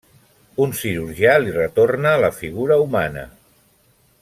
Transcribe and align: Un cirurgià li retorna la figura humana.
Un 0.63 0.71
cirurgià 0.77 1.35
li 1.43 1.53
retorna 1.57 2.15
la 2.25 2.33
figura 2.39 2.79
humana. 2.87 3.29